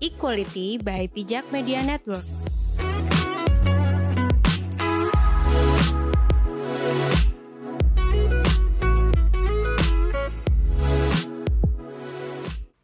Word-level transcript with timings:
Equality 0.00 0.80
by 0.80 1.12
Pijak 1.12 1.44
Media 1.52 1.84
Network. 1.84 2.24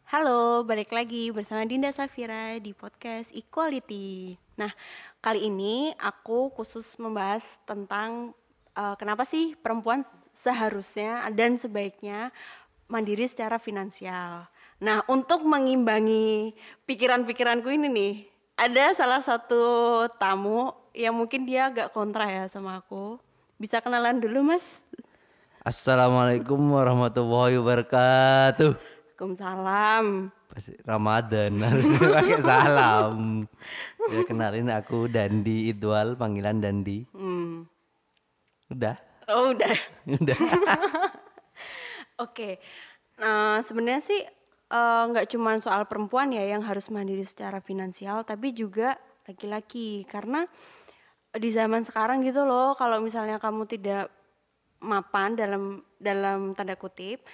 Halo, 0.05 0.61
balik 0.61 0.93
lagi 0.93 1.33
bersama 1.33 1.65
Dinda 1.65 1.89
Safira 1.89 2.61
di 2.61 2.77
podcast 2.77 3.33
Equality. 3.33 4.37
Nah, 4.61 4.69
kali 5.17 5.49
ini 5.49 5.97
aku 5.97 6.53
khusus 6.53 6.85
membahas 7.01 7.41
tentang 7.65 8.37
uh, 8.77 8.93
kenapa 8.93 9.25
sih 9.25 9.57
perempuan 9.57 10.05
seharusnya 10.37 11.25
dan 11.33 11.57
sebaiknya 11.57 12.29
mandiri 12.85 13.25
secara 13.25 13.57
finansial. 13.57 14.45
Nah, 14.77 15.01
untuk 15.09 15.41
mengimbangi 15.41 16.53
pikiran-pikiranku 16.85 17.65
ini 17.73 17.87
nih, 17.89 18.13
ada 18.53 18.93
salah 18.93 19.21
satu 19.25 19.61
tamu 20.21 20.69
yang 20.93 21.17
mungkin 21.17 21.49
dia 21.49 21.73
agak 21.73 21.89
kontra 21.97 22.29
ya 22.29 22.45
sama 22.45 22.77
aku. 22.77 23.17
Bisa 23.57 23.81
kenalan 23.81 24.21
dulu, 24.21 24.53
Mas? 24.53 24.61
Assalamualaikum 25.65 26.61
warahmatullahi 26.69 27.57
wabarakatuh. 27.57 28.77
Waalaikumsalam. 28.77 30.29
Pasti 30.53 30.77
Ramadan 30.85 31.57
harus 31.57 31.89
pakai 31.97 32.37
salam. 32.37 33.49
Ya 34.13 34.21
kenalin 34.29 34.69
aku 34.69 35.09
Dandi 35.09 35.73
Idwal, 35.73 36.13
panggilan 36.13 36.61
Dandi. 36.61 37.01
Hmm. 37.17 37.65
Udah, 38.69 38.93
Oh, 39.27 39.51
udah. 39.51 39.75
udah. 40.07 40.37
Oke. 42.23 42.61
Nah, 43.19 43.59
sebenarnya 43.65 43.99
sih 43.99 44.21
eh, 44.71 45.03
nggak 45.11 45.27
cuma 45.31 45.55
soal 45.59 45.87
perempuan 45.87 46.31
ya 46.31 46.43
yang 46.43 46.63
harus 46.63 46.87
mandiri 46.91 47.23
secara 47.23 47.59
finansial, 47.63 48.23
tapi 48.27 48.51
juga 48.51 48.95
laki-laki. 49.27 50.07
Karena 50.07 50.45
di 51.35 51.49
zaman 51.51 51.83
sekarang 51.83 52.23
gitu 52.23 52.43
loh, 52.47 52.73
kalau 52.75 53.03
misalnya 53.03 53.37
kamu 53.37 53.67
tidak 53.67 54.11
mapan 54.81 55.33
dalam 55.33 55.81
dalam 55.97 56.53
tanda 56.53 56.77
kutip, 56.77 57.25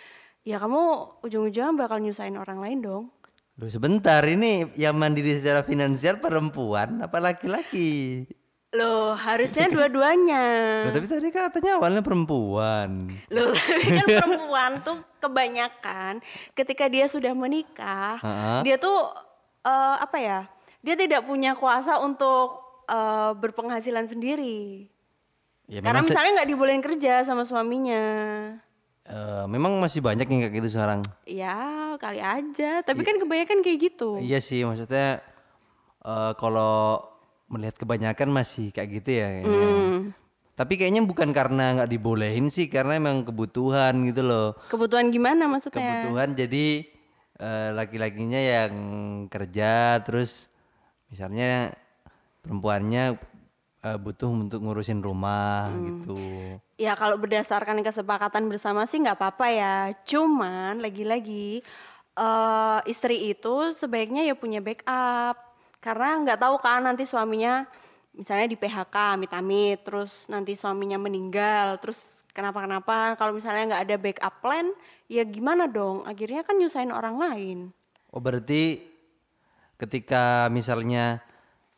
ya 0.48 0.60
kamu 0.60 0.82
ujung-ujungnya 1.24 1.76
bakal 1.76 2.00
nyusahin 2.00 2.40
orang 2.40 2.60
lain 2.60 2.80
dong. 2.84 3.06
Loh 3.54 3.70
sebentar, 3.70 4.26
ini 4.26 4.74
yang 4.74 4.98
mandiri 4.98 5.38
secara 5.38 5.62
finansial 5.62 6.18
perempuan 6.18 7.06
apa 7.06 7.22
laki-laki? 7.22 8.26
Loh, 8.74 9.14
harusnya 9.14 9.70
dua-duanya. 9.70 10.44
Loh, 10.84 10.92
tapi 10.92 11.06
tadi 11.06 11.30
katanya 11.30 11.78
awalnya 11.78 12.02
perempuan. 12.02 13.06
Loh, 13.30 13.54
tapi 13.70 13.86
kan 13.86 14.08
perempuan 14.10 14.72
tuh 14.82 14.98
kebanyakan 15.20 16.26
ketika 16.52 16.90
dia 16.90 17.06
sudah 17.06 17.32
menikah, 17.32 18.18
Ha-ha. 18.18 18.66
dia 18.66 18.82
tuh 18.82 19.14
eh, 19.62 19.96
apa 20.00 20.18
ya? 20.18 20.40
Dia 20.82 20.98
tidak 20.98 21.22
punya 21.24 21.54
kuasa 21.54 22.02
untuk 22.02 22.58
eh, 22.86 23.32
berpenghasilan 23.36 24.10
sendiri. 24.10 24.90
Ya, 25.64 25.80
Karena 25.80 26.02
misalnya 26.02 26.42
nggak 26.42 26.50
dibolehin 26.50 26.82
kerja 26.82 27.22
sama 27.22 27.46
suaminya. 27.46 28.04
eh, 29.06 29.46
memang 29.46 29.78
masih 29.78 30.02
banyak 30.02 30.26
yang 30.26 30.40
kayak 30.44 30.56
gitu 30.58 30.70
sekarang. 30.74 31.06
Ya, 31.24 31.62
kali 31.96 32.18
aja. 32.18 32.82
Tapi 32.82 33.06
kan 33.06 33.22
kebanyakan 33.22 33.62
kayak 33.62 33.80
gitu. 33.86 34.18
Iya 34.18 34.42
sih, 34.42 34.66
maksudnya 34.66 35.22
eh, 36.02 36.32
kalau 36.36 37.13
melihat 37.48 37.76
kebanyakan 37.78 38.30
masih 38.32 38.74
kayak 38.74 39.02
gitu 39.02 39.10
ya. 39.20 39.28
kayaknya. 39.30 39.60
Hmm. 39.68 40.00
Tapi 40.54 40.78
kayaknya 40.78 41.02
bukan 41.02 41.34
karena 41.34 41.82
nggak 41.82 41.90
dibolehin 41.90 42.46
sih, 42.54 42.70
karena 42.70 43.02
emang 43.02 43.26
kebutuhan 43.26 44.06
gitu 44.06 44.22
loh. 44.22 44.54
Kebutuhan 44.70 45.10
gimana 45.10 45.50
maksudnya? 45.50 45.82
Kebutuhan 45.82 46.38
jadi 46.38 46.86
eh, 47.42 47.70
laki-lakinya 47.74 48.38
yang 48.38 48.74
kerja, 49.34 49.98
terus 50.06 50.54
misalnya 51.10 51.74
perempuannya 52.46 53.18
eh, 53.82 53.98
butuh 53.98 54.30
untuk 54.30 54.62
ngurusin 54.62 55.02
rumah 55.02 55.74
gitu. 55.74 56.22
Ya 56.78 56.94
kalau 56.94 57.18
berdasarkan 57.18 57.82
kesepakatan 57.82 58.46
bersama 58.46 58.86
sih 58.86 59.02
nggak 59.02 59.18
apa-apa 59.18 59.48
ya. 59.50 59.76
Cuman 60.06 60.86
lagi-lagi 60.86 61.66
eh, 62.14 62.80
istri 62.86 63.34
itu 63.34 63.74
sebaiknya 63.74 64.22
ya 64.22 64.38
punya 64.38 64.62
backup. 64.62 65.53
Karena 65.84 66.16
nggak 66.24 66.40
tahu 66.40 66.56
kan 66.64 66.88
nanti 66.88 67.04
suaminya 67.04 67.68
misalnya 68.16 68.48
di 68.48 68.56
PHK, 68.56 69.20
amit-amit, 69.20 69.84
terus 69.84 70.24
nanti 70.32 70.56
suaminya 70.56 70.96
meninggal, 70.96 71.76
terus 71.84 72.00
kenapa-kenapa. 72.32 73.20
Kalau 73.20 73.36
misalnya 73.36 73.76
nggak 73.76 73.84
ada 73.84 73.96
backup 74.00 74.36
plan, 74.40 74.72
ya 75.12 75.28
gimana 75.28 75.68
dong? 75.68 76.08
Akhirnya 76.08 76.48
kan 76.48 76.56
nyusahin 76.56 76.96
orang 76.96 77.20
lain. 77.20 77.58
Oh 78.16 78.24
berarti 78.24 78.80
ketika 79.76 80.48
misalnya 80.48 81.20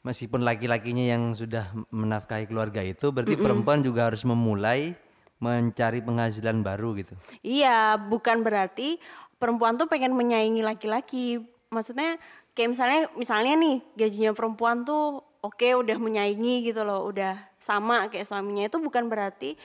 meskipun 0.05 0.45
laki-lakinya 0.45 1.01
yang 1.17 1.33
sudah 1.33 1.73
menafkahi 1.89 2.45
keluarga 2.45 2.85
itu, 2.85 3.09
berarti 3.09 3.33
perempuan 3.33 3.81
juga 3.81 4.13
harus 4.13 4.21
memulai 4.21 4.93
mencari 5.41 5.99
penghasilan 5.99 6.61
baru 6.61 6.93
gitu. 7.01 7.17
Iya, 7.41 7.97
bukan 7.97 8.45
berarti 8.45 9.01
perempuan 9.41 9.75
tuh 9.75 9.89
pengen 9.89 10.13
menyaingi 10.13 10.61
laki-laki. 10.61 11.41
Maksudnya 11.73 12.21
kayak 12.55 12.69
misalnya 12.71 13.01
misalnya 13.19 13.53
nih 13.59 13.75
gajinya 13.99 14.31
perempuan 14.31 14.87
tuh 14.87 15.21
oke 15.43 15.67
udah 15.85 15.97
menyaingi 15.99 16.71
gitu 16.71 16.81
loh, 16.87 17.05
udah 17.11 17.37
sama 17.59 18.07
kayak 18.07 18.25
suaminya 18.25 18.65
itu 18.65 18.79
bukan 18.79 19.11
berarti 19.11 19.59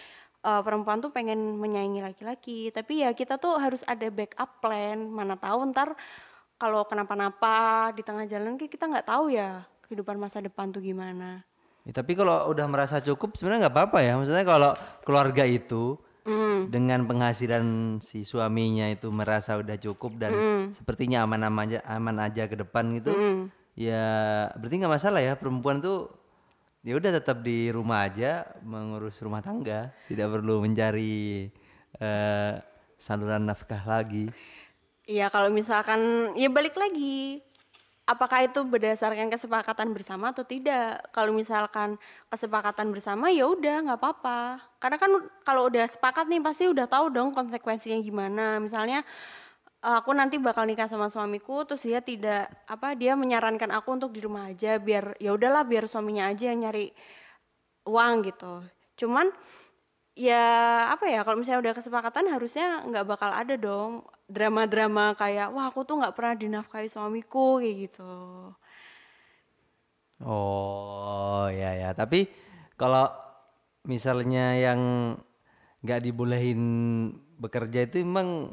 eh, 0.44 0.62
perempuan 0.66 0.98
tuh 0.98 1.14
pengen 1.14 1.56
menyaingi 1.56 2.02
laki-laki. 2.02 2.74
Tapi 2.74 3.06
ya 3.06 3.14
kita 3.14 3.38
tuh 3.38 3.56
harus 3.56 3.80
ada 3.86 4.10
backup 4.10 4.60
plan. 4.60 4.98
Mana 5.08 5.38
tahu 5.38 5.70
ntar 5.72 5.94
kalau 6.60 6.84
kenapa-napa 6.84 7.88
di 7.96 8.02
tengah 8.04 8.28
jalan 8.28 8.60
kita 8.60 8.84
nggak 8.84 9.08
tahu 9.08 9.32
ya 9.32 9.64
kehidupan 9.88 10.18
masa 10.20 10.42
depan 10.42 10.68
tuh 10.74 10.82
gimana. 10.84 11.46
Ya, 11.88 11.96
tapi 11.96 12.12
kalau 12.12 12.44
udah 12.52 12.66
merasa 12.68 13.00
cukup 13.00 13.38
sebenarnya 13.38 13.70
nggak 13.70 13.74
apa-apa 13.78 13.98
ya. 14.04 14.12
Maksudnya 14.18 14.44
kalau 14.44 14.72
keluarga 15.06 15.46
itu. 15.48 15.96
Dengan 16.70 17.02
penghasilan 17.02 17.98
si 17.98 18.22
suaminya 18.22 18.86
itu 18.86 19.10
merasa 19.10 19.58
udah 19.58 19.74
cukup 19.74 20.22
dan 20.22 20.32
sepertinya 20.70 21.26
aman-aman 21.26 21.66
aja, 21.66 21.78
aman 21.90 22.16
aja 22.22 22.46
ke 22.46 22.54
depan 22.54 22.94
gitu, 22.94 23.10
Hmm. 23.10 23.50
ya 23.74 24.04
berarti 24.54 24.74
nggak 24.78 24.94
masalah 24.94 25.18
ya 25.18 25.34
perempuan 25.34 25.82
tuh 25.82 26.14
ya 26.86 26.94
udah 26.94 27.10
tetap 27.10 27.42
di 27.42 27.68
rumah 27.74 28.06
aja 28.06 28.46
mengurus 28.62 29.18
rumah 29.18 29.42
tangga, 29.42 29.90
tidak 30.06 30.30
perlu 30.30 30.62
mencari 30.62 31.50
eh, 31.98 32.54
saluran 32.96 33.50
nafkah 33.50 33.82
lagi. 33.82 34.30
Iya 35.10 35.26
kalau 35.26 35.50
misalkan 35.50 36.32
ya 36.38 36.46
balik 36.46 36.78
lagi 36.78 37.42
apakah 38.06 38.46
itu 38.46 38.62
berdasarkan 38.62 39.26
kesepakatan 39.26 39.90
bersama 39.90 40.30
atau 40.30 40.46
tidak 40.46 41.02
kalau 41.10 41.34
misalkan 41.34 41.98
kesepakatan 42.30 42.94
bersama 42.94 43.26
ya 43.30 43.46
udah 43.50 43.90
nggak 43.90 43.98
apa-apa 43.98 44.69
karena 44.80 44.96
kan 44.96 45.12
kalau 45.44 45.68
udah 45.68 45.84
sepakat 45.86 46.26
nih 46.32 46.40
pasti 46.40 46.64
udah 46.66 46.88
tahu 46.88 47.12
dong 47.12 47.36
konsekuensinya 47.36 48.00
gimana. 48.00 48.56
Misalnya 48.58 49.04
eh, 49.84 49.96
aku 50.00 50.10
nanti 50.16 50.40
bakal 50.40 50.64
nikah 50.64 50.88
sama 50.88 51.12
suamiku 51.12 51.68
terus 51.68 51.84
dia 51.84 52.00
tidak 52.00 52.48
apa 52.64 52.96
dia 52.96 53.12
menyarankan 53.14 53.70
aku 53.76 53.88
untuk 53.94 54.10
di 54.16 54.24
rumah 54.24 54.48
aja 54.50 54.80
biar 54.80 55.20
ya 55.20 55.36
udahlah 55.36 55.62
biar 55.68 55.84
suaminya 55.84 56.32
aja 56.32 56.50
yang 56.50 56.64
nyari 56.64 56.90
uang 57.84 58.12
gitu. 58.24 58.64
Cuman 58.96 59.28
ya 60.16 60.44
apa 60.92 61.06
ya 61.12 61.22
kalau 61.24 61.38
misalnya 61.40 61.70
udah 61.70 61.74
kesepakatan 61.76 62.26
harusnya 62.32 62.82
nggak 62.88 63.06
bakal 63.08 63.30
ada 63.32 63.54
dong 63.56 64.04
drama-drama 64.28 65.14
kayak 65.16 65.48
wah 65.54 65.70
aku 65.70 65.84
tuh 65.88 66.00
nggak 66.00 66.14
pernah 66.16 66.34
dinafkahi 66.40 66.88
suamiku 66.88 67.60
kayak 67.60 67.76
gitu. 67.88 68.12
Oh 70.20 71.48
ya 71.48 71.72
ya, 71.72 71.90
tapi 71.96 72.28
kalau 72.76 73.08
misalnya 73.84 74.56
yang 74.56 74.80
nggak 75.80 76.00
dibolehin 76.04 76.60
bekerja 77.40 77.88
itu 77.88 78.04
emang 78.04 78.52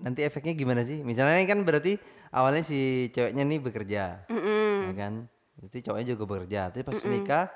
nanti 0.00 0.20
efeknya 0.26 0.52
gimana 0.52 0.84
sih? 0.84 1.00
Misalnya 1.00 1.40
kan 1.48 1.64
berarti 1.64 1.96
awalnya 2.34 2.62
si 2.66 3.08
ceweknya 3.14 3.44
nih 3.46 3.60
bekerja, 3.62 4.26
ya 4.84 4.92
kan? 4.96 5.28
Berarti 5.56 5.78
cowoknya 5.80 6.06
juga 6.16 6.24
bekerja. 6.28 6.60
Tapi 6.68 6.82
pas 6.84 7.00
nikah, 7.06 7.46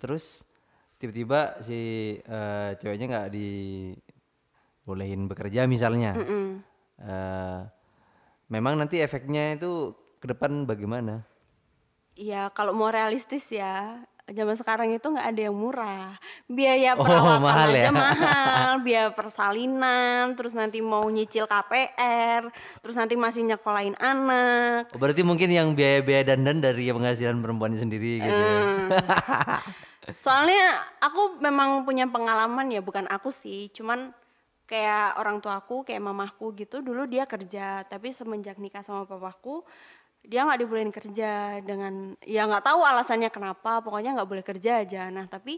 terus 0.00 0.46
tiba-tiba 0.96 1.60
si 1.60 1.78
eh, 2.16 2.70
ceweknya 2.80 3.06
nggak 3.10 3.28
dibolehin 3.34 5.28
bekerja 5.28 5.68
misalnya. 5.68 6.16
Eh, 6.98 7.60
memang 8.48 8.74
nanti 8.80 8.98
efeknya 9.04 9.54
itu 9.60 9.92
ke 10.18 10.26
depan 10.32 10.64
bagaimana? 10.64 11.22
ya 12.18 12.50
kalau 12.50 12.74
mau 12.74 12.90
realistis 12.90 13.46
ya 13.46 14.02
zaman 14.28 14.54
sekarang 14.54 14.88
itu 14.90 15.04
nggak 15.04 15.24
ada 15.26 15.40
yang 15.40 15.56
murah 15.56 16.20
biaya 16.44 16.92
Oh, 16.94 17.02
perawatan 17.02 17.40
mahal 17.40 17.68
aja 17.70 17.80
ya? 17.80 17.90
mahal 17.90 18.70
biaya 18.86 19.08
persalinan 19.10 20.36
terus 20.36 20.52
nanti 20.52 20.78
mau 20.78 21.04
nyicil 21.04 21.44
KPR 21.44 22.52
terus 22.80 22.92
nanti 22.92 23.16
masih 23.16 23.44
nyekolahin 23.44 23.96
anak 23.96 24.92
Oh, 24.92 25.00
berarti 25.00 25.24
mungkin 25.24 25.48
yang 25.48 25.72
biaya-biaya 25.72 26.28
dandan 26.28 26.60
dari 26.60 26.88
penghasilan 26.88 27.38
perempuannya 27.38 27.78
sendiri 27.78 28.20
gitu 28.20 28.32
ya. 28.32 28.56
Hmm. 28.60 28.86
Soalnya 30.24 30.72
aku 30.98 31.36
memang 31.38 31.84
punya 31.84 32.08
pengalaman 32.08 32.72
ya, 32.72 32.80
bukan 32.80 33.04
aku 33.06 33.28
sih, 33.28 33.68
cuman 33.68 34.08
kayak 34.64 35.20
orang 35.20 35.40
tua 35.40 35.60
aku, 35.60 35.84
kayak 35.84 36.00
mamahku 36.00 36.56
gitu, 36.56 36.80
dulu 36.80 37.04
dia 37.04 37.24
kerja, 37.24 37.84
tapi 37.84 38.12
semenjak 38.12 38.56
nikah 38.56 38.80
sama 38.80 39.04
papaku, 39.04 39.64
dia 40.24 40.44
nggak 40.44 40.60
dibolehin 40.60 40.92
kerja 40.92 41.62
dengan 41.64 42.12
ya 42.26 42.44
nggak 42.44 42.64
tahu 42.66 42.80
alasannya 42.84 43.32
kenapa 43.32 43.80
pokoknya 43.80 44.18
nggak 44.18 44.28
boleh 44.28 44.44
kerja 44.44 44.84
aja. 44.84 45.08
Nah 45.08 45.24
tapi 45.24 45.56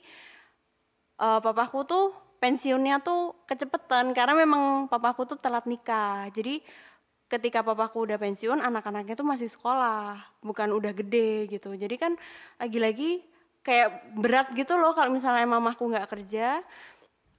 uh, 1.19 1.41
papaku 1.43 1.83
tuh 1.85 2.07
pensiunnya 2.41 3.03
tuh 3.03 3.37
kecepetan 3.45 4.17
karena 4.17 4.33
memang 4.39 4.87
papaku 4.87 5.27
tuh 5.27 5.39
telat 5.43 5.67
nikah. 5.67 6.31
Jadi 6.31 6.63
ketika 7.31 7.63
papaku 7.63 8.11
udah 8.11 8.19
pensiun 8.19 8.59
anak-anaknya 8.59 9.15
tuh 9.15 9.29
masih 9.29 9.47
sekolah 9.47 10.19
bukan 10.43 10.71
udah 10.71 10.93
gede 10.95 11.51
gitu. 11.51 11.75
Jadi 11.75 11.95
kan 11.99 12.13
lagi-lagi 12.59 13.23
kayak 13.61 14.17
berat 14.17 14.49
gitu 14.57 14.79
loh 14.81 14.97
kalau 14.97 15.11
misalnya 15.11 15.47
mamaku 15.51 15.91
nggak 15.91 16.09
kerja. 16.11 16.63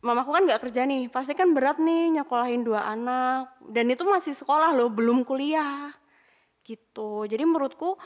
Mamaku 0.01 0.33
kan 0.33 0.43
nggak 0.49 0.61
kerja 0.65 0.81
nih 0.89 1.13
pasti 1.13 1.37
kan 1.37 1.53
berat 1.53 1.77
nih 1.77 2.11
nyekolahin 2.21 2.65
dua 2.65 2.91
anak. 2.91 3.55
Dan 3.61 3.87
itu 3.87 4.03
masih 4.03 4.33
sekolah 4.35 4.73
loh 4.73 4.89
belum 4.89 5.23
kuliah 5.23 6.00
gitu. 6.75 7.27
Jadi 7.27 7.43
menurutku 7.43 7.99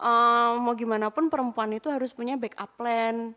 um, 0.00 0.52
mau 0.62 0.74
gimana 0.76 1.10
pun 1.10 1.28
perempuan 1.32 1.72
itu 1.74 1.90
harus 1.90 2.12
punya 2.14 2.38
backup 2.38 2.76
plan. 2.78 3.34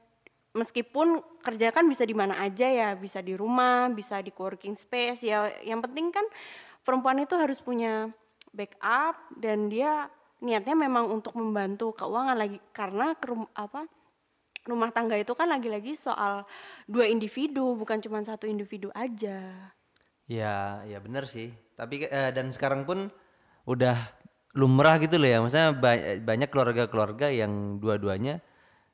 Meskipun 0.50 1.22
kerja 1.46 1.70
kan 1.70 1.86
bisa 1.86 2.02
di 2.02 2.18
mana 2.18 2.42
aja 2.42 2.66
ya 2.66 2.98
bisa 2.98 3.22
di 3.22 3.38
rumah 3.38 3.86
bisa 3.94 4.18
di 4.22 4.34
working 4.34 4.74
space 4.78 5.26
ya. 5.26 5.50
Yang 5.62 5.90
penting 5.90 6.10
kan 6.10 6.26
perempuan 6.82 7.22
itu 7.22 7.38
harus 7.38 7.62
punya 7.62 8.10
backup 8.50 9.18
dan 9.38 9.70
dia 9.70 10.10
niatnya 10.42 10.74
memang 10.74 11.12
untuk 11.12 11.38
membantu 11.38 11.94
keuangan 11.94 12.38
lagi. 12.38 12.58
Karena 12.74 13.14
ke 13.14 13.30
apa 13.54 13.86
rumah 14.68 14.92
tangga 14.92 15.16
itu 15.16 15.34
kan 15.34 15.50
lagi-lagi 15.50 15.96
soal 15.96 16.44
dua 16.86 17.08
individu 17.08 17.78
bukan 17.78 18.02
cuma 18.02 18.20
satu 18.26 18.50
individu 18.50 18.90
aja. 18.98 19.74
Ya 20.30 20.82
ya 20.86 20.98
benar 21.02 21.26
sih. 21.30 21.54
Tapi 21.78 22.10
eh, 22.10 22.32
dan 22.34 22.50
sekarang 22.50 22.86
pun 22.90 23.10
udah 23.70 23.98
lumrah 24.54 24.98
gitu 25.02 25.22
loh 25.22 25.30
ya. 25.30 25.38
Maksudnya 25.42 25.70
banyak 26.24 26.50
keluarga-keluarga 26.50 27.30
yang 27.30 27.78
dua-duanya 27.78 28.42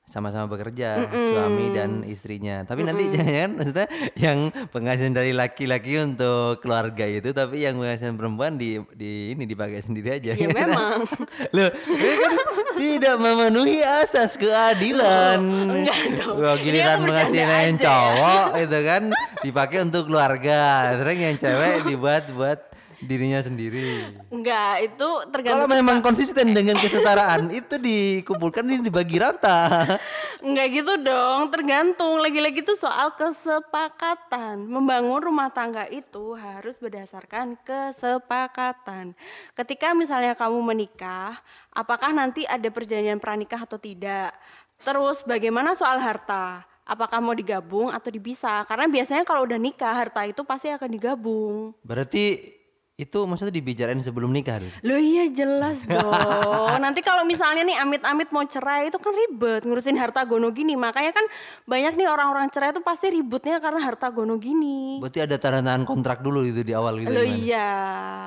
sama-sama 0.05 0.45
bekerja 0.45 1.01
mm 1.01 1.05
-mm. 1.09 1.29
suami 1.33 1.65
dan 1.73 1.91
istrinya. 2.05 2.61
Tapi 2.61 2.85
mm 2.85 2.87
-mm. 2.87 2.89
nanti 2.93 3.03
jangan 3.17 3.49
maksudnya 3.57 3.87
yang 4.13 4.37
penghasilan 4.69 5.13
dari 5.17 5.31
laki-laki 5.33 5.97
untuk 5.97 6.61
keluarga 6.61 7.09
itu 7.09 7.33
tapi 7.33 7.65
yang 7.65 7.81
penghasilan 7.81 8.13
perempuan 8.13 8.53
di 8.55 8.77
di 8.93 9.33
ini 9.33 9.49
dipakai 9.49 9.81
sendiri 9.81 10.21
aja. 10.21 10.37
Ya 10.37 10.47
memang. 10.61 11.09
Loh 11.57 11.69
ini 11.89 12.15
kan? 12.21 12.33
Tidak 12.75 13.15
memenuhi 13.17 13.81
asas 13.81 14.37
keadilan. 14.37 15.41
Oh, 15.41 15.73
enggak 15.73 15.99
dong. 16.21 16.37
Wah, 16.37 16.55
giliran 16.61 16.97
penghasilan 17.01 17.59
yang 17.73 17.77
cowok 17.81 18.47
itu 18.61 18.79
kan 18.85 19.03
dipakai 19.41 19.77
untuk 19.81 20.03
keluarga. 20.05 20.93
Terus 21.01 21.15
yang 21.17 21.37
cewek 21.41 21.75
dibuat 21.89 22.29
buat 22.29 22.74
dirinya 23.05 23.39
sendiri. 23.39 24.17
Enggak, 24.33 24.91
itu 24.91 25.09
tergantung. 25.31 25.63
Kalau 25.63 25.67
memang 25.69 26.01
konsisten 26.01 26.51
dengan 26.51 26.75
kesetaraan 26.81 27.47
itu 27.61 27.77
dikumpulkan 27.77 28.65
ini 28.65 28.83
dibagi 28.83 29.21
rata. 29.21 29.69
Enggak 30.45 30.67
gitu 30.73 30.93
dong, 30.99 31.53
tergantung. 31.53 32.19
Lagi-lagi 32.19 32.65
itu 32.65 32.73
soal 32.75 33.13
kesepakatan. 33.15 34.65
Membangun 34.65 35.21
rumah 35.21 35.53
tangga 35.53 35.85
itu 35.87 36.33
harus 36.35 36.75
berdasarkan 36.81 37.55
kesepakatan. 37.63 39.13
Ketika 39.53 39.93
misalnya 39.93 40.33
kamu 40.33 40.59
menikah, 40.65 41.39
apakah 41.71 42.11
nanti 42.11 42.43
ada 42.43 42.67
perjanjian 42.67 43.21
pranikah 43.21 43.63
atau 43.63 43.77
tidak? 43.77 44.35
Terus 44.83 45.23
bagaimana 45.23 45.77
soal 45.77 46.01
harta? 46.01 46.67
apakah 46.85 47.17
mau 47.17 47.33
digabung 47.33 47.89
atau 47.89 48.13
dipisah 48.13 48.61
karena 48.69 48.85
biasanya 48.85 49.25
kalau 49.25 49.43
udah 49.43 49.57
nikah 49.57 49.91
harta 49.91 50.21
itu 50.29 50.45
pasti 50.45 50.69
akan 50.69 50.89
digabung 50.93 51.73
berarti 51.81 52.53
itu 52.95 53.27
maksudnya 53.27 53.51
dibicarain 53.51 53.99
sebelum 53.99 54.31
nikah 54.31 54.63
Loh 54.79 54.95
iya 54.95 55.27
jelas 55.27 55.83
dong. 55.91 56.79
Nanti 56.79 57.03
kalau 57.03 57.27
misalnya 57.27 57.67
nih 57.67 57.75
amit-amit 57.75 58.31
mau 58.31 58.47
cerai 58.47 58.87
itu 58.87 58.95
kan 58.95 59.11
ribet 59.11 59.67
ngurusin 59.67 59.99
harta 59.99 60.23
gono 60.23 60.55
gini. 60.55 60.79
Makanya 60.79 61.11
kan 61.11 61.27
banyak 61.67 61.99
nih 61.99 62.07
orang-orang 62.07 62.47
cerai 62.55 62.71
itu 62.71 62.79
pasti 62.79 63.11
ributnya 63.11 63.59
karena 63.59 63.83
harta 63.83 64.07
gono 64.15 64.39
gini. 64.39 65.03
Berarti 65.03 65.27
ada 65.27 65.35
tanda 65.35 65.59
tangan 65.59 65.83
kontrak 65.83 66.23
dulu 66.23 66.47
itu 66.47 66.63
di 66.63 66.71
awal 66.71 67.03
gitu. 67.03 67.11
Loh 67.11 67.27
iya. 67.27 67.71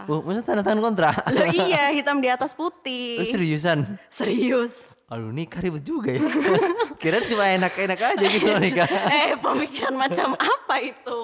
Oh, 0.05 0.21
maksudnya 0.21 0.45
tanda 0.45 0.61
tangan 0.61 0.83
kontrak? 0.85 1.17
Loh 1.33 1.49
iya, 1.65 1.89
hitam 1.89 2.21
di 2.21 2.29
atas 2.29 2.53
putih. 2.53 3.25
Oh, 3.25 3.25
seriusan? 3.25 3.89
Serius. 4.13 4.77
Aduh 5.09 5.33
nikah 5.33 5.65
ribet 5.65 5.81
juga 5.81 6.13
ya. 6.13 6.21
Kira 7.01 7.25
cuma 7.25 7.49
enak-enak 7.49 7.97
aja 7.97 8.27
gitu 8.29 8.53
nikah. 8.61 8.85
eh 9.09 9.33
pemikiran 9.41 9.97
macam 9.97 10.37
apa 10.37 10.77
itu? 10.85 11.21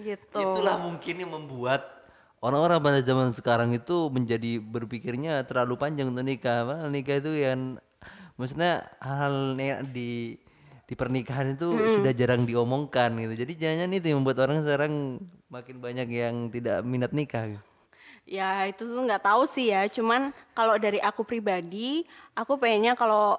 Gitu. 0.00 0.40
Itulah 0.40 0.80
mungkin 0.80 1.14
yang 1.20 1.36
membuat 1.36 1.97
orang-orang 2.38 2.78
pada 2.78 3.00
zaman 3.02 3.30
sekarang 3.34 3.70
itu 3.74 4.10
menjadi 4.10 4.62
berpikirnya 4.62 5.42
terlalu 5.46 5.78
panjang 5.78 6.10
untuk 6.10 6.26
nikah. 6.26 6.66
Padahal 6.66 6.90
nikah 6.90 7.16
itu 7.18 7.32
yang 7.34 7.60
maksudnya 8.38 8.86
hal 9.02 9.58
yang 9.58 9.86
di 9.90 10.38
di 10.88 10.94
pernikahan 10.96 11.52
itu 11.52 11.68
hmm. 11.68 12.00
sudah 12.00 12.12
jarang 12.16 12.48
diomongkan 12.48 13.12
gitu. 13.20 13.34
Jadi 13.44 13.52
jangan 13.60 13.88
itu 13.92 14.06
yang 14.08 14.24
membuat 14.24 14.48
orang 14.48 14.64
sekarang 14.64 14.92
makin 15.52 15.76
banyak 15.84 16.08
yang 16.08 16.34
tidak 16.48 16.80
minat 16.80 17.12
nikah. 17.12 17.60
Ya 18.24 18.64
itu 18.64 18.88
tuh 18.88 19.02
nggak 19.04 19.24
tahu 19.24 19.44
sih 19.52 19.68
ya. 19.68 19.84
Cuman 19.92 20.32
kalau 20.56 20.80
dari 20.80 20.96
aku 21.00 21.28
pribadi, 21.28 22.08
aku 22.32 22.56
pengennya 22.56 22.96
kalau 22.96 23.36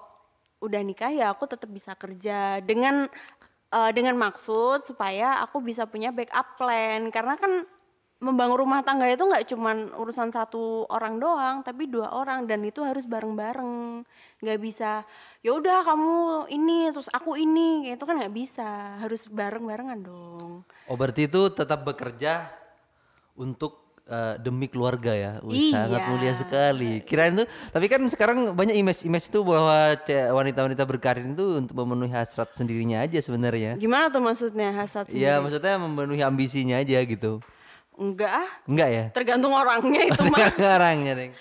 udah 0.59 0.81
nikah 0.83 1.09
ya 1.09 1.31
aku 1.31 1.47
tetap 1.47 1.71
bisa 1.71 1.95
kerja 1.95 2.59
dengan 2.59 3.07
uh, 3.71 3.91
dengan 3.95 4.19
maksud 4.19 4.83
supaya 4.83 5.39
aku 5.39 5.63
bisa 5.63 5.87
punya 5.87 6.11
backup 6.11 6.59
plan 6.59 7.07
karena 7.15 7.39
kan 7.39 7.63
membangun 8.19 8.67
rumah 8.67 8.83
tangga 8.83 9.07
itu 9.07 9.23
nggak 9.23 9.47
cuman 9.47 9.95
urusan 9.95 10.27
satu 10.35 10.83
orang 10.91 11.23
doang 11.23 11.63
tapi 11.63 11.87
dua 11.87 12.11
orang 12.11 12.43
dan 12.43 12.59
itu 12.67 12.83
harus 12.83 13.07
bareng-bareng. 13.07 14.03
Nggak 14.43 14.59
bisa 14.59 14.91
ya 15.39 15.55
udah 15.55 15.87
kamu 15.87 16.15
ini 16.51 16.91
terus 16.91 17.07
aku 17.15 17.39
ini 17.39 17.87
itu 17.87 18.03
kan 18.03 18.19
nggak 18.19 18.35
bisa. 18.35 18.99
Harus 18.99 19.23
bareng-barengan 19.31 19.99
dong. 20.03 20.67
Oh 20.91 20.95
berarti 20.99 21.31
itu 21.31 21.47
tetap 21.47 21.87
bekerja 21.87 22.51
untuk 23.39 24.03
uh, 24.11 24.35
demi 24.35 24.67
keluarga 24.67 25.15
ya? 25.15 25.33
Wih, 25.39 25.71
iya. 25.71 25.87
sangat 25.87 26.01
mulia 26.11 26.33
sekali. 26.35 26.99
Kirain 27.07 27.39
tuh 27.39 27.47
tapi 27.71 27.87
kan 27.87 28.03
sekarang 28.11 28.51
banyak 28.51 28.75
image-image 28.83 29.31
tuh 29.31 29.47
bahwa 29.47 29.95
wanita-wanita 30.35 30.83
berkarir 30.83 31.23
itu 31.23 31.63
untuk 31.63 31.71
memenuhi 31.71 32.11
hasrat 32.11 32.51
sendirinya 32.51 32.99
aja 32.99 33.23
sebenarnya. 33.23 33.79
Gimana 33.79 34.11
tuh 34.11 34.19
maksudnya 34.19 34.75
hasrat 34.75 35.07
Iya 35.07 35.39
maksudnya 35.39 35.79
memenuhi 35.79 36.19
ambisinya 36.19 36.83
aja 36.83 36.99
gitu 37.07 37.39
Enggak 37.99 38.31
ah. 38.31 38.49
Enggak 38.63 38.89
ya? 38.89 39.05
Tergantung 39.11 39.51
orangnya 39.51 40.07
itu 40.07 40.23
mah. 40.31 40.39
orangnya, 40.79 41.13
Deng. 41.19 41.33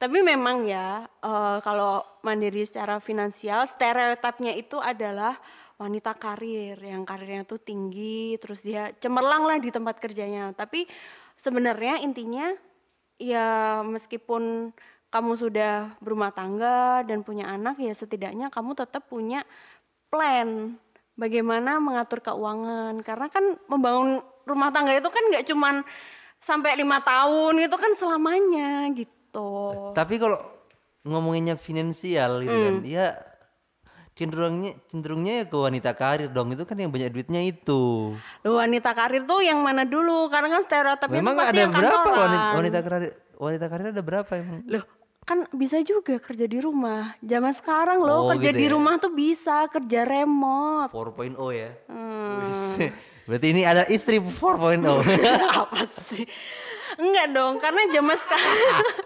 Tapi 0.00 0.18
memang 0.24 0.64
ya, 0.64 1.04
uh, 1.20 1.58
kalau 1.60 2.00
mandiri 2.24 2.64
secara 2.64 3.02
finansial, 3.02 3.68
stereotipnya 3.68 4.56
itu 4.56 4.80
adalah 4.80 5.36
wanita 5.76 6.16
karir 6.16 6.78
yang 6.80 7.04
karirnya 7.04 7.44
tuh 7.44 7.60
tinggi, 7.60 8.38
terus 8.40 8.64
dia 8.64 8.96
cemerlang 8.96 9.44
lah 9.44 9.60
di 9.60 9.68
tempat 9.68 10.00
kerjanya. 10.00 10.56
Tapi 10.56 10.88
sebenarnya 11.36 12.00
intinya 12.00 12.54
ya 13.20 13.80
meskipun 13.84 14.72
kamu 15.10 15.32
sudah 15.36 15.98
berumah 16.00 16.32
tangga 16.32 17.04
dan 17.04 17.20
punya 17.26 17.50
anak 17.50 17.76
ya 17.82 17.92
setidaknya 17.92 18.48
kamu 18.48 18.78
tetap 18.78 19.10
punya 19.10 19.42
plan 20.08 20.80
bagaimana 21.18 21.76
mengatur 21.82 22.24
keuangan 22.24 23.02
karena 23.04 23.26
kan 23.28 23.60
membangun 23.68 24.24
rumah 24.50 24.74
tangga 24.74 24.92
itu 24.92 25.06
kan 25.06 25.22
nggak 25.30 25.46
cuman 25.46 25.74
sampai 26.40 26.74
lima 26.74 26.98
tahun 27.04 27.62
itu 27.62 27.76
kan 27.76 27.92
selamanya 27.94 28.90
gitu. 28.96 29.50
Tapi 29.94 30.14
kalau 30.18 30.40
ngomonginnya 31.06 31.56
finansial 31.56 32.44
gitu 32.44 32.52
kan, 32.52 32.76
hmm. 32.76 32.82
kan, 32.82 32.88
ya 32.88 33.06
cenderungnya 34.20 34.72
cenderungnya 34.84 35.32
ya 35.40 35.44
ke 35.48 35.56
wanita 35.56 35.90
karir 35.96 36.28
dong 36.28 36.52
itu 36.52 36.68
kan 36.68 36.76
yang 36.76 36.92
banyak 36.92 37.08
duitnya 37.08 37.40
itu. 37.40 38.12
Loh, 38.44 38.54
wanita 38.60 38.92
karir 38.92 39.24
tuh 39.24 39.40
yang 39.40 39.64
mana 39.64 39.88
dulu? 39.88 40.28
Karena 40.28 40.60
kan 40.60 40.62
stereotipnya 40.66 41.20
Memang 41.24 41.36
pasti 41.40 41.56
ada 41.56 41.60
yang 41.64 41.72
berapa 41.72 42.10
wanita, 42.10 42.48
wanita 42.58 42.78
karir 42.84 43.12
wanita 43.40 43.66
karir 43.72 43.86
ada 43.96 44.02
berapa 44.04 44.32
emang? 44.36 44.60
Loh, 44.68 44.84
kan 45.24 45.48
bisa 45.56 45.80
juga 45.80 46.20
kerja 46.20 46.44
di 46.44 46.58
rumah. 46.60 47.16
Zaman 47.24 47.52
sekarang 47.56 48.04
loh 48.04 48.26
oh, 48.26 48.28
kerja 48.36 48.52
gitu 48.52 48.60
di 48.60 48.66
ya? 48.68 48.72
rumah 48.76 48.94
tuh 49.00 49.12
bisa 49.14 49.64
kerja 49.72 50.04
remote. 50.04 50.92
4.0 50.92 51.36
ya. 51.56 51.70
Hmm. 51.88 52.50
Berarti 53.30 53.46
ini 53.54 53.62
ada 53.62 53.86
istri 53.86 54.18
4.0. 54.18 54.82
Apa 55.62 55.86
sih? 56.10 56.26
Enggak 56.98 57.30
dong, 57.30 57.62
karena 57.62 57.86
zaman 57.94 58.18
sekarang 58.18 58.58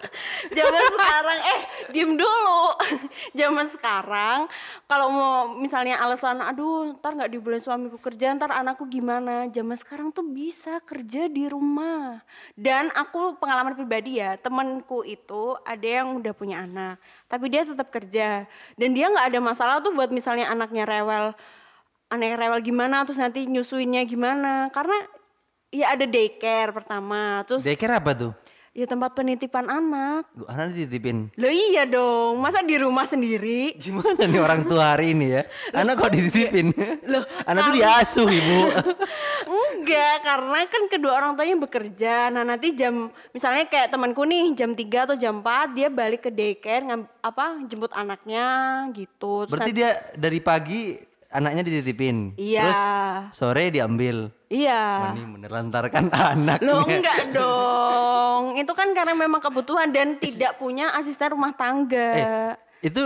zaman 0.56 0.84
sekarang 0.96 1.38
eh 1.44 1.60
diem 1.92 2.16
dulu. 2.16 2.64
zaman 3.36 3.66
sekarang 3.68 4.38
kalau 4.88 5.12
mau 5.12 5.36
misalnya 5.52 6.00
alasan 6.00 6.40
aduh, 6.40 6.96
ntar 6.96 7.12
nggak 7.12 7.28
dibolehin 7.28 7.60
suamiku 7.60 8.00
kerja, 8.00 8.32
ntar 8.32 8.56
anakku 8.56 8.88
gimana? 8.88 9.52
Zaman 9.52 9.76
sekarang 9.76 10.08
tuh 10.16 10.24
bisa 10.24 10.80
kerja 10.80 11.28
di 11.28 11.44
rumah. 11.44 12.24
Dan 12.56 12.88
aku 12.96 13.36
pengalaman 13.36 13.76
pribadi 13.76 14.16
ya, 14.16 14.40
temanku 14.40 15.04
itu 15.04 15.52
ada 15.68 15.84
yang 15.84 16.16
udah 16.16 16.32
punya 16.32 16.64
anak, 16.64 16.96
tapi 17.28 17.52
dia 17.52 17.68
tetap 17.68 17.92
kerja 17.92 18.48
dan 18.80 18.88
dia 18.96 19.12
nggak 19.12 19.28
ada 19.28 19.40
masalah 19.44 19.84
tuh 19.84 19.92
buat 19.92 20.08
misalnya 20.08 20.48
anaknya 20.48 20.88
rewel 20.88 21.36
aneh 22.14 22.38
rewel 22.38 22.62
gimana 22.62 23.02
terus 23.02 23.18
nanti 23.18 23.44
nyusuinnya 23.50 24.06
gimana 24.06 24.70
karena 24.70 24.94
ya 25.74 25.98
ada 25.98 26.06
daycare 26.06 26.70
pertama 26.70 27.42
terus 27.42 27.66
daycare 27.66 27.98
apa 27.98 28.12
tuh 28.14 28.32
Ya 28.74 28.90
tempat 28.90 29.14
penitipan 29.14 29.70
anak. 29.70 30.26
Lu 30.34 30.50
anak 30.50 30.74
dititipin. 30.74 31.30
Loh 31.38 31.46
iya 31.46 31.86
dong, 31.86 32.42
masa 32.42 32.58
di 32.58 32.74
rumah 32.74 33.06
sendiri? 33.06 33.78
Gimana 33.78 34.26
nih 34.26 34.42
orang 34.42 34.66
tua 34.66 34.98
hari 34.98 35.14
ini 35.14 35.30
ya? 35.30 35.46
Anak 35.70 36.02
kok 36.02 36.10
dititipin? 36.10 36.74
Loh, 37.06 37.22
anak 37.46 37.70
tuh 37.70 37.74
diasuh, 37.78 38.26
Ibu. 38.26 38.58
Enggak, 39.78 40.16
karena 40.26 40.58
kan 40.66 40.82
kedua 40.90 41.12
orang 41.22 41.38
tuanya 41.38 41.54
bekerja. 41.54 42.34
Nah, 42.34 42.42
nanti 42.42 42.74
jam 42.74 43.14
misalnya 43.30 43.70
kayak 43.70 43.94
temanku 43.94 44.26
nih 44.26 44.58
jam 44.58 44.74
3 44.74 45.06
atau 45.06 45.14
jam 45.14 45.38
4 45.38 45.78
dia 45.78 45.86
balik 45.86 46.26
ke 46.26 46.34
daycare 46.34 46.82
ngam, 46.82 47.06
apa 47.22 47.62
jemput 47.70 47.94
anaknya 47.94 48.46
gitu. 48.90 49.46
Terus 49.46 49.54
Berarti 49.54 49.70
dia 49.70 50.02
dari 50.18 50.42
pagi 50.42 50.98
anaknya 51.34 51.62
dititipin. 51.66 52.38
Iya. 52.38 52.62
Terus 52.62 52.80
sore 53.34 53.74
diambil. 53.74 54.30
Iya. 54.46 54.82
Wah, 55.02 55.10
ini 55.18 55.22
menelantarkan 55.26 56.14
anak. 56.32 56.62
Nih. 56.62 57.02
enggak 57.02 57.20
dong. 57.34 58.54
Itu 58.54 58.72
kan 58.72 58.94
karena 58.94 59.18
memang 59.18 59.42
kebutuhan 59.42 59.90
dan 59.90 60.14
tidak 60.22 60.62
punya 60.62 60.94
asisten 60.94 61.34
rumah 61.34 61.50
tangga. 61.58 62.08
Eh, 62.14 62.52
itu 62.86 63.02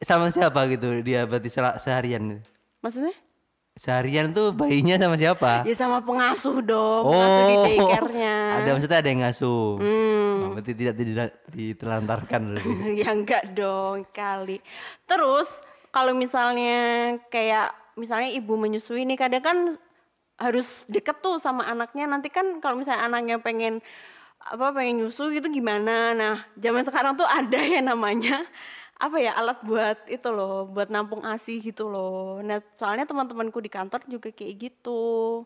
sama 0.00 0.32
siapa 0.32 0.64
gitu 0.72 1.04
dia 1.04 1.28
berarti 1.28 1.52
seharian? 1.52 2.40
Maksudnya? 2.80 3.14
Seharian 3.72 4.36
tuh 4.36 4.52
bayinya 4.52 5.00
sama 5.00 5.16
siapa? 5.16 5.64
Ya 5.64 5.72
sama 5.72 6.04
pengasuh 6.04 6.60
dong, 6.60 7.08
pengasuh 7.08 7.44
di 7.48 7.56
daycare-nya. 7.72 8.36
Oh, 8.36 8.58
ada 8.60 8.68
maksudnya 8.76 8.98
ada 9.00 9.08
yang 9.08 9.20
ngasuh. 9.24 9.64
Hmm. 9.80 10.36
Oh, 10.44 10.48
berarti 10.52 10.72
tidak 10.76 10.94
tidak 11.00 11.28
ditelantarkan 11.56 12.40
berarti. 12.52 12.72
ya 13.00 13.08
enggak 13.16 13.56
dong 13.56 14.04
kali. 14.12 14.60
Terus 15.08 15.48
kalau 15.92 16.16
misalnya 16.16 16.74
kayak 17.28 17.70
misalnya 17.94 18.32
ibu 18.32 18.56
menyusui 18.56 19.04
nih 19.04 19.20
kadang 19.20 19.44
kan 19.44 19.58
harus 20.40 20.88
deket 20.88 21.20
tuh 21.20 21.36
sama 21.38 21.68
anaknya. 21.68 22.08
Nanti 22.08 22.32
kan 22.32 22.58
kalau 22.58 22.80
misalnya 22.80 23.04
anaknya 23.04 23.36
pengen 23.38 23.84
apa 24.42 24.74
pengen 24.74 25.04
nyusu 25.04 25.30
gitu 25.30 25.52
gimana? 25.52 26.16
Nah 26.16 26.34
zaman 26.56 26.82
sekarang 26.82 27.14
tuh 27.14 27.28
ada 27.28 27.60
ya 27.60 27.78
namanya 27.78 28.42
apa 28.96 29.18
ya 29.18 29.34
alat 29.34 29.58
buat 29.62 29.98
itu 30.06 30.28
loh 30.30 30.66
buat 30.66 30.88
nampung 30.88 31.22
asi 31.22 31.60
gitu 31.60 31.86
loh. 31.86 32.40
Nah 32.40 32.58
soalnya 32.74 33.04
teman-temanku 33.04 33.60
di 33.60 33.70
kantor 33.70 34.02
juga 34.08 34.32
kayak 34.32 34.54
gitu. 34.58 35.42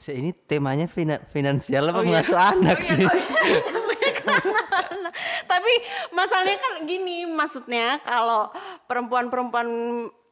Se 0.00 0.16
ini 0.16 0.32
temanya 0.32 0.88
fina- 0.88 1.20
finansial 1.28 1.92
apa 1.92 2.00
Oh 2.00 2.02
iya. 2.02 2.08
mengasuh 2.24 2.40
anak 2.40 2.78
Oh 2.80 2.82
iya, 2.82 2.88
sih? 2.88 3.04
oh 3.04 3.16
iya. 3.20 3.58
Tapi 5.50 5.72
masalahnya 6.12 6.58
kan 6.58 6.74
gini, 6.84 7.24
maksudnya 7.28 8.02
kalau 8.02 8.50
perempuan-perempuan 8.90 9.68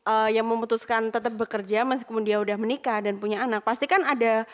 eh, 0.04 0.30
yang 0.34 0.46
memutuskan 0.46 1.14
tetap 1.14 1.34
bekerja 1.38 1.86
meskipun 1.86 2.26
dia 2.26 2.42
udah 2.42 2.56
menikah 2.58 2.98
dan 3.00 3.16
punya 3.22 3.46
anak, 3.46 3.62
pasti 3.62 3.86
kan 3.86 4.02
ada 4.02 4.44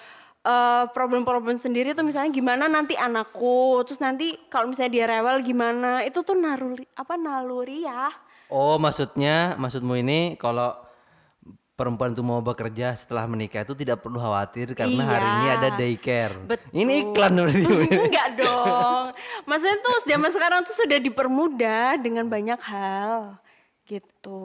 eh, 0.45 0.85
problem-problem 0.93 1.57
sendiri 1.57 1.97
tuh 1.97 2.05
misalnya 2.05 2.31
gimana 2.35 2.65
nanti 2.69 2.95
anakku, 2.95 3.81
terus 3.89 3.99
nanti 3.99 4.37
kalau 4.53 4.69
misalnya 4.69 4.93
dia 4.93 5.07
rewel 5.09 5.41
gimana, 5.41 6.05
itu 6.05 6.21
tuh 6.21 6.37
naluri 6.37 6.85
apa 6.95 7.15
naluri 7.17 7.89
ya. 7.89 8.13
Oh, 8.53 8.77
maksudnya 8.77 9.57
maksudmu 9.57 9.97
ini 10.05 10.37
kalau 10.37 10.84
perempuan 11.75 12.15
itu 12.15 12.23
mau 12.23 12.39
bekerja 12.39 12.95
setelah 12.95 13.27
menikah 13.27 13.67
itu 13.67 13.75
tidak 13.75 13.99
perlu 13.99 14.23
khawatir 14.23 14.79
karena 14.79 15.03
hari 15.03 15.27
ini 15.27 15.45
Iya. 15.45 15.55
ada 15.59 15.69
daycare. 15.75 16.37
Betul. 16.47 16.71
Ini 16.71 16.93
iklan 17.11 17.33
berarti. 17.35 17.63
Enggak 18.07 18.29
dong. 18.39 19.05
Maksudnya 19.45 19.79
tuh 19.83 19.97
zaman 20.07 20.31
sekarang 20.31 20.61
tuh 20.63 20.77
sudah 20.79 20.99
dipermudah 21.03 21.99
dengan 21.99 22.31
banyak 22.31 22.61
hal 22.63 23.39
gitu. 23.91 24.43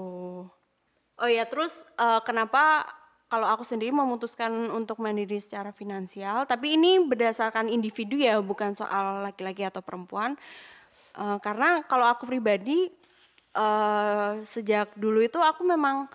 Oh 1.20 1.30
ya, 1.30 1.46
terus 1.46 1.72
eh, 2.02 2.22
kenapa 2.26 2.90
kalau 3.30 3.46
aku 3.46 3.62
sendiri 3.62 3.94
memutuskan 3.94 4.50
untuk 4.74 4.98
mandiri 4.98 5.38
secara 5.38 5.70
finansial, 5.70 6.50
tapi 6.50 6.74
ini 6.74 6.98
berdasarkan 7.06 7.70
individu 7.70 8.18
ya, 8.18 8.42
bukan 8.42 8.74
soal 8.74 9.22
laki-laki 9.22 9.62
atau 9.62 9.86
perempuan. 9.86 10.34
Eh, 11.14 11.38
karena 11.46 11.86
kalau 11.86 12.10
aku 12.10 12.26
pribadi 12.26 12.90
eh 13.50 14.32
sejak 14.46 14.94
dulu 14.94 15.26
itu 15.26 15.42
aku 15.42 15.66
memang 15.66 16.06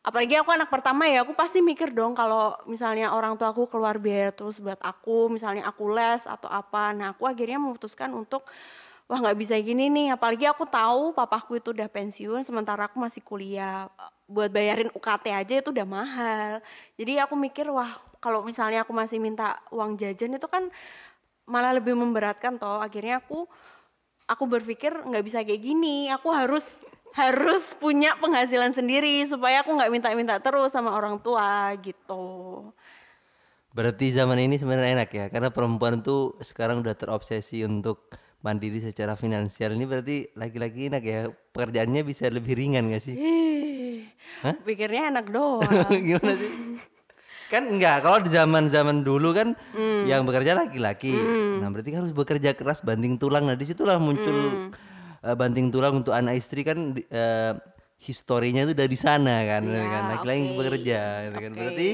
apalagi 0.00 0.32
aku 0.40 0.48
anak 0.48 0.72
pertama 0.72 1.04
ya 1.04 1.20
aku 1.28 1.36
pasti 1.36 1.60
mikir 1.60 1.92
dong 1.92 2.16
kalau 2.16 2.56
misalnya 2.64 3.12
orang 3.12 3.36
tua 3.36 3.52
aku 3.52 3.68
keluar 3.68 4.00
biaya 4.00 4.32
terus 4.32 4.56
buat 4.56 4.80
aku 4.80 5.28
misalnya 5.28 5.68
aku 5.68 5.92
les 5.92 6.24
atau 6.24 6.48
apa. 6.48 6.96
Nah 6.96 7.12
aku 7.12 7.28
akhirnya 7.28 7.60
memutuskan 7.60 8.08
untuk 8.16 8.48
wah 9.10 9.18
nggak 9.20 9.36
bisa 9.36 9.54
gini 9.60 9.92
nih. 9.92 10.16
Apalagi 10.16 10.48
aku 10.48 10.64
tahu 10.64 11.12
papaku 11.12 11.60
itu 11.60 11.76
udah 11.76 11.88
pensiun 11.92 12.40
sementara 12.46 12.88
aku 12.88 12.96
masih 12.96 13.20
kuliah. 13.20 13.92
Buat 14.30 14.54
bayarin 14.54 14.88
UKT 14.94 15.26
aja 15.36 15.54
itu 15.60 15.68
udah 15.68 15.86
mahal. 15.88 16.52
Jadi 16.96 17.20
aku 17.20 17.34
mikir 17.36 17.68
wah 17.68 18.00
kalau 18.24 18.40
misalnya 18.44 18.84
aku 18.88 18.92
masih 18.96 19.20
minta 19.20 19.60
uang 19.68 20.00
jajan 20.00 20.36
itu 20.36 20.48
kan 20.48 20.72
malah 21.44 21.76
lebih 21.76 21.92
memberatkan 21.92 22.56
toh. 22.56 22.80
Akhirnya 22.80 23.20
aku 23.20 23.44
aku 24.30 24.44
berpikir 24.48 24.96
nggak 24.96 25.24
bisa 25.28 25.44
kayak 25.44 25.60
gini. 25.60 26.08
Aku 26.08 26.32
harus 26.32 26.64
harus 27.10 27.74
punya 27.74 28.14
penghasilan 28.18 28.70
sendiri 28.70 29.22
supaya 29.26 29.66
aku 29.66 29.74
nggak 29.74 29.90
minta-minta 29.90 30.38
terus 30.38 30.70
sama 30.70 30.94
orang 30.94 31.18
tua 31.18 31.74
gitu 31.82 32.70
Berarti 33.70 34.10
zaman 34.10 34.34
ini 34.42 34.58
sebenarnya 34.58 34.98
enak 34.98 35.10
ya 35.14 35.26
karena 35.30 35.54
perempuan 35.54 36.02
tuh 36.02 36.34
sekarang 36.42 36.82
udah 36.82 36.98
terobsesi 36.98 37.62
untuk 37.62 38.10
mandiri 38.42 38.82
secara 38.82 39.14
finansial. 39.14 39.70
Ini 39.78 39.86
berarti 39.86 40.26
laki-laki 40.34 40.90
enak 40.90 41.02
ya 41.06 41.30
pekerjaannya 41.54 42.02
bisa 42.02 42.26
lebih 42.34 42.58
ringan 42.58 42.90
gak 42.90 42.98
sih? 42.98 43.14
Ih, 43.14 44.10
pikirnya 44.66 45.14
enak 45.14 45.30
doang 45.34 45.86
Gimana 45.86 46.34
sih? 46.34 46.50
Kan 47.46 47.70
enggak, 47.70 48.02
kalau 48.02 48.18
di 48.18 48.30
zaman-zaman 48.30 49.06
dulu 49.06 49.34
kan 49.34 49.54
Hmm. 49.70 50.02
yang 50.06 50.26
bekerja 50.26 50.54
laki-laki. 50.54 51.14
Nah, 51.62 51.70
berarti 51.70 51.90
kan 51.94 52.06
harus 52.06 52.14
bekerja 52.14 52.54
keras 52.58 52.82
banting 52.82 53.18
tulang. 53.18 53.46
Nah, 53.46 53.54
di 53.54 53.70
situlah 53.70 54.02
muncul 54.02 54.34
Hmm. 54.34 54.89
Eh, 55.22 55.36
banting 55.36 55.68
tulang 55.68 56.00
untuk 56.00 56.12
anak 56.12 56.36
istri 56.38 56.60
kan 56.62 56.92
eh, 56.96 57.52
historinya 58.00 58.64
itu 58.64 58.72
dari 58.72 58.96
sana 58.96 59.44
kan, 59.44 59.62
Iya, 59.68 59.84
kan 59.92 60.02
laki-laki 60.16 60.40
oke. 60.40 60.56
bekerja 60.56 61.00
gitu 61.28 61.36
kan. 61.36 61.50
Oke. 61.52 61.58
Berarti 61.60 61.88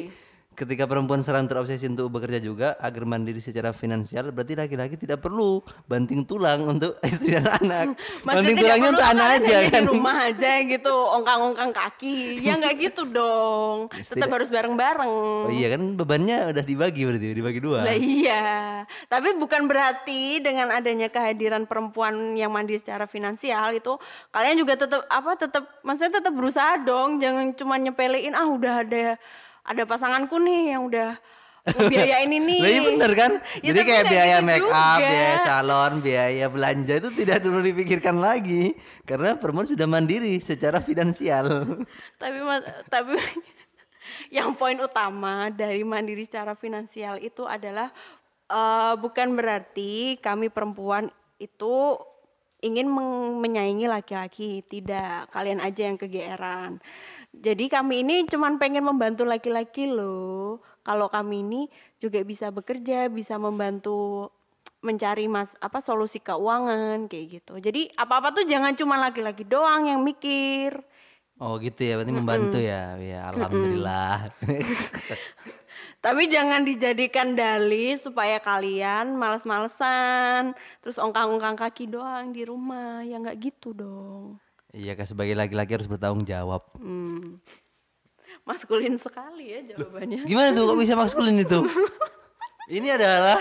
ketika 0.57 0.89
perempuan 0.89 1.21
serang 1.21 1.45
terobsesi 1.45 1.85
untuk 1.93 2.09
bekerja 2.09 2.41
juga 2.41 2.81
agar 2.81 3.05
mandiri 3.05 3.45
secara 3.45 3.77
finansial, 3.77 4.33
berarti 4.33 4.57
laki-laki 4.57 4.97
tidak 4.97 5.21
perlu 5.21 5.61
banting 5.85 6.25
tulang 6.25 6.65
untuk 6.65 6.97
istri 7.07 7.37
dan 7.37 7.45
anak. 7.61 7.95
banting 8.27 8.57
Maksudnya 8.57 8.57
tidak 8.57 8.65
tulangnya 8.65 8.89
untuk 8.89 9.09
anak 9.13 9.29
aja 9.37 9.57
kan. 9.69 9.83
di 9.85 9.89
rumah 9.93 10.17
aja 10.33 10.51
gitu 10.65 10.95
ongkang-ongkang 10.97 11.71
kaki 11.77 12.17
ya 12.41 12.57
nggak 12.57 12.75
gitu 12.89 13.03
dong 13.05 13.93
tetap 13.93 14.29
harus 14.33 14.49
bareng-bareng 14.49 15.13
Oh 15.47 15.53
iya 15.53 15.77
kan 15.77 15.83
bebannya 15.95 16.57
udah 16.57 16.65
dibagi 16.65 17.03
berarti, 17.05 17.27
dibagi 17.37 17.61
dua. 17.61 17.85
Lah 17.85 17.97
iya, 17.97 18.83
tapi 19.13 19.37
bukan 19.37 19.69
berarti 19.69 20.41
dengan 20.41 20.73
adanya 20.73 21.13
kehadiran 21.13 21.69
perempuan 21.69 22.33
yang 22.33 22.49
mandiri 22.49 22.81
secara 22.81 23.05
finansial 23.05 23.77
itu 23.77 24.01
kalian 24.33 24.57
juga 24.57 24.81
tetap 24.81 25.05
apa 25.13 25.37
tetap 25.37 25.65
maksudnya 25.85 26.25
tetap 26.25 26.33
berusaha 26.33 26.81
dong, 26.81 27.21
jangan 27.21 27.53
cuma 27.53 27.77
nyepelein 27.77 28.33
ah 28.33 28.49
udah 28.49 28.75
ada 28.87 29.21
ada 29.66 29.82
pasanganku 29.82 30.38
nih 30.38 30.78
yang 30.78 30.87
udah 30.87 31.18
ngebiayain 31.75 32.30
ini. 32.30 32.58
Lah 32.64 32.70
iya 32.70 32.82
bener 32.87 33.11
kan? 33.18 33.32
Ya, 33.64 33.73
Jadi 33.75 33.80
kayak 33.82 34.04
biaya 34.06 34.37
gitu 34.38 34.46
make 34.46 34.68
up, 34.70 34.99
juga. 35.00 35.11
biaya 35.11 35.37
salon, 35.42 35.92
biaya 35.99 36.46
belanja 36.46 36.94
itu 37.02 37.11
tidak 37.18 37.37
perlu 37.42 37.61
dipikirkan 37.64 38.16
lagi 38.23 38.64
karena 39.02 39.35
perempuan 39.35 39.66
sudah 39.66 39.87
mandiri 39.90 40.38
secara 40.38 40.78
finansial. 40.78 41.46
tapi 42.23 42.38
tapi 42.87 43.18
yang 44.30 44.54
poin 44.54 44.78
utama 44.78 45.50
dari 45.50 45.82
mandiri 45.82 46.23
secara 46.23 46.54
finansial 46.54 47.18
itu 47.18 47.42
adalah 47.42 47.90
eh, 48.46 48.94
bukan 49.02 49.35
berarti 49.35 50.23
kami 50.23 50.46
perempuan 50.46 51.11
itu 51.42 51.99
ingin 52.65 52.89
menyaingi 53.41 53.87
laki-laki 53.89 54.65
tidak. 54.65 55.29
Kalian 55.33 55.61
aja 55.61 55.89
yang 55.89 55.99
kegeeran. 56.01 56.81
Jadi 57.37 57.69
kami 57.69 58.01
ini 58.01 58.25
cuman 58.25 58.57
pengen 58.57 58.85
membantu 58.89 59.29
laki-laki 59.29 59.85
loh. 59.85 60.65
Kalau 60.81 61.11
kami 61.11 61.43
ini 61.45 61.63
juga 62.01 62.23
bisa 62.23 62.49
bekerja 62.49 63.11
bisa 63.13 63.37
membantu 63.37 64.31
mencari 64.85 65.27
mas 65.27 65.51
apa 65.59 65.83
solusi 65.83 66.23
keuangan 66.23 67.11
kayak 67.11 67.43
gitu. 67.43 67.59
Jadi 67.59 67.91
apa 67.99 68.23
apa 68.23 68.29
tuh 68.33 68.47
jangan 68.47 68.73
cuma 68.79 68.97
laki-laki 68.97 69.43
doang 69.43 69.91
yang 69.91 70.01
mikir. 70.07 70.79
Oh 71.37 71.61
gitu 71.61 71.85
ya, 71.85 72.01
berarti 72.01 72.15
membantu 72.17 72.57
ya. 72.57 72.97
Ya 72.97 73.29
alhamdulillah. 73.29 74.33
Tapi 76.07 76.31
jangan 76.31 76.63
dijadikan 76.63 77.35
dalih 77.35 77.99
supaya 77.99 78.39
kalian 78.39 79.19
males-malesan, 79.19 80.55
terus 80.79 81.03
ongkang-ongkang 81.03 81.59
kaki 81.59 81.91
doang 81.91 82.31
di 82.31 82.47
rumah. 82.47 83.03
Ya 83.03 83.19
nggak 83.19 83.35
gitu 83.43 83.75
dong. 83.75 84.39
Iya 84.71 84.95
kan 84.95 85.03
sebagai 85.03 85.35
laki-laki 85.35 85.75
harus 85.75 85.91
bertanggung 85.91 86.23
jawab. 86.23 86.63
Hmm. 86.79 87.43
Maskulin 88.47 89.03
sekali 89.03 89.51
ya 89.51 89.75
jawabannya. 89.75 90.31
Gimana 90.31 90.55
tuh 90.55 90.71
kok 90.71 90.79
bisa 90.79 90.95
maskulin 90.95 91.43
itu? 91.43 91.67
Ini 92.66 92.99
adalah 92.99 93.38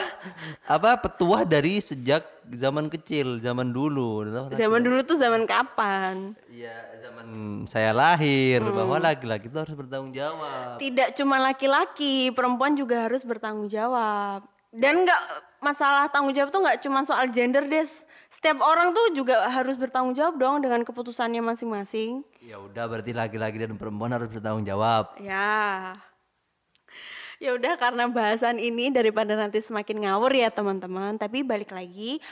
apa 0.70 1.02
petuah 1.02 1.42
dari 1.50 1.82
sejak 1.82 2.22
zaman 2.46 2.94
kecil, 2.94 3.42
zaman 3.42 3.74
dulu. 3.74 4.22
Zaman 4.54 4.82
dulu 4.86 5.02
tuh 5.02 5.18
zaman 5.18 5.50
kapan? 5.50 6.38
Iya, 6.46 7.02
zaman 7.02 7.26
saya 7.66 7.90
lahir 7.90 8.62
bahwa 8.62 9.02
laki-laki 9.02 9.50
itu 9.50 9.58
harus 9.58 9.74
bertanggung 9.74 10.14
jawab. 10.14 10.78
Tidak 10.78 11.18
cuma 11.18 11.42
laki-laki, 11.42 12.30
perempuan 12.38 12.78
juga 12.78 13.10
harus 13.10 13.26
bertanggung 13.26 13.66
jawab. 13.66 14.46
Dan 14.70 15.10
nggak 15.10 15.22
masalah 15.58 16.06
tanggung 16.14 16.38
jawab 16.38 16.54
tuh 16.54 16.62
nggak 16.62 16.86
cuma 16.86 17.02
soal 17.02 17.26
gender 17.34 17.66
des. 17.66 18.06
Setiap 18.30 18.62
orang 18.62 18.94
tuh 18.94 19.10
juga 19.18 19.42
harus 19.50 19.74
bertanggung 19.74 20.14
jawab 20.14 20.38
dong 20.38 20.62
dengan 20.62 20.86
keputusannya 20.86 21.42
masing-masing. 21.42 22.22
Ya 22.46 22.62
udah 22.62 22.86
berarti 22.86 23.10
laki-laki 23.10 23.58
dan 23.58 23.74
perempuan 23.74 24.14
harus 24.14 24.30
bertanggung 24.30 24.70
jawab. 24.70 25.18
Ya. 25.18 25.98
Ya 27.44 27.52
udah 27.56 27.76
karena 27.76 28.08
bahasan 28.08 28.60
ini 28.64 28.88
daripada 28.92 29.36
nanti 29.36 29.60
semakin 29.60 30.08
ngawur 30.08 30.32
ya 30.32 30.50
teman-teman. 30.52 31.20
Tapi 31.20 31.44
balik 31.44 31.76
lagi 31.76 32.24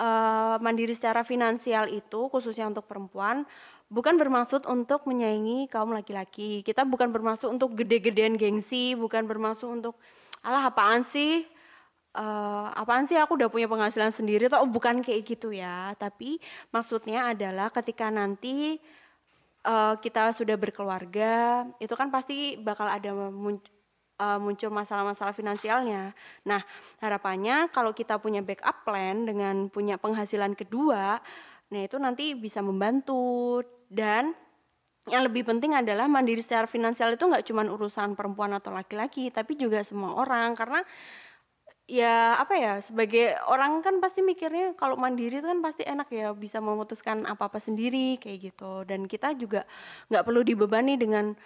eh, 0.00 0.56
mandiri 0.60 0.92
secara 0.96 1.22
finansial 1.26 1.92
itu 1.92 2.28
khususnya 2.32 2.68
untuk 2.68 2.88
perempuan 2.88 3.44
bukan 3.86 4.18
bermaksud 4.18 4.66
untuk 4.66 5.06
menyaingi 5.06 5.68
kaum 5.68 5.92
laki-laki. 5.94 6.64
Kita 6.64 6.82
bukan 6.88 7.12
bermaksud 7.14 7.52
untuk 7.52 7.76
gede-gedean 7.78 8.34
gengsi, 8.40 8.96
bukan 8.98 9.28
bermaksud 9.28 9.68
untuk 9.82 9.94
alah 10.42 10.72
apaan 10.72 11.04
sih? 11.04 11.44
Eh, 12.16 12.68
apaan 12.80 13.04
sih 13.04 13.20
aku 13.20 13.36
udah 13.36 13.52
punya 13.52 13.68
penghasilan 13.68 14.08
sendiri 14.08 14.48
toh 14.48 14.64
bukan 14.64 15.04
kayak 15.04 15.22
gitu 15.36 15.52
ya. 15.52 15.92
Tapi 16.00 16.40
maksudnya 16.72 17.32
adalah 17.36 17.68
ketika 17.68 18.08
nanti 18.08 18.80
eh, 19.66 19.94
kita 20.00 20.32
sudah 20.32 20.56
berkeluarga, 20.56 21.66
itu 21.76 21.92
kan 21.92 22.08
pasti 22.08 22.56
bakal 22.56 22.88
ada 22.88 23.12
eh, 24.20 24.38
muncul 24.40 24.70
masalah-masalah 24.72 25.32
finansialnya. 25.36 26.16
Nah, 26.48 26.60
harapannya 27.04 27.68
kalau 27.72 27.92
kita 27.92 28.16
punya 28.20 28.40
backup 28.40 28.84
plan 28.84 29.24
dengan 29.28 29.68
punya 29.68 29.96
penghasilan 30.00 30.56
kedua, 30.56 31.20
nah 31.72 31.80
itu 31.80 31.96
nanti 32.00 32.32
bisa 32.36 32.60
membantu. 32.64 33.62
Dan 33.86 34.34
yang 35.06 35.22
lebih 35.22 35.46
penting 35.46 35.70
adalah 35.78 36.10
mandiri 36.10 36.42
secara 36.42 36.66
finansial 36.66 37.14
itu 37.14 37.22
nggak 37.22 37.46
cuma 37.46 37.62
urusan 37.62 38.18
perempuan 38.18 38.50
atau 38.58 38.74
laki-laki, 38.74 39.30
tapi 39.30 39.54
juga 39.54 39.82
semua 39.86 40.18
orang. 40.18 40.56
Karena 40.58 40.82
ya 41.86 42.34
apa 42.42 42.58
ya 42.58 42.82
sebagai 42.82 43.38
orang 43.46 43.78
kan 43.78 44.02
pasti 44.02 44.18
mikirnya 44.18 44.74
kalau 44.74 44.98
mandiri 44.98 45.38
itu 45.38 45.46
kan 45.46 45.62
pasti 45.62 45.86
enak 45.86 46.10
ya 46.10 46.34
bisa 46.34 46.58
memutuskan 46.58 47.22
apa-apa 47.22 47.62
sendiri 47.62 48.18
kayak 48.18 48.38
gitu. 48.52 48.82
Dan 48.82 49.06
kita 49.06 49.38
juga 49.38 49.62
nggak 50.10 50.24
perlu 50.26 50.42
dibebani 50.42 50.98
dengan 50.98 51.38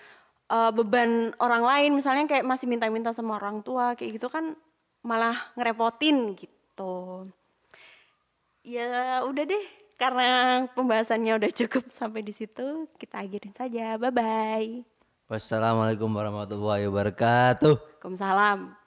eh, 0.51 0.71
beban 0.75 1.31
orang 1.39 1.63
lain 1.63 1.91
misalnya 1.95 2.27
kayak 2.27 2.45
masih 2.45 2.67
minta-minta 2.67 3.15
sama 3.15 3.39
orang 3.39 3.63
tua 3.63 3.95
kayak 3.95 4.19
gitu 4.19 4.27
kan 4.27 4.59
malah 5.01 5.39
ngerepotin 5.57 6.35
gitu. 6.37 7.27
Ya 8.61 9.25
udah 9.25 9.45
deh 9.49 9.65
karena 9.97 10.29
pembahasannya 10.77 11.39
udah 11.41 11.51
cukup 11.65 11.89
sampai 11.95 12.21
di 12.27 12.35
situ 12.35 12.91
kita 12.99 13.23
akhirin 13.23 13.55
saja. 13.57 13.97
Bye 13.97 14.13
bye 14.13 14.71
Wassalamualaikum 15.31 16.11
warahmatullahi 16.11 16.91
wabarakatuh. 16.91 17.79
Waalaikumsalam 17.79 18.80